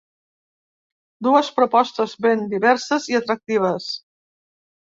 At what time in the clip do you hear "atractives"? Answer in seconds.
3.23-3.93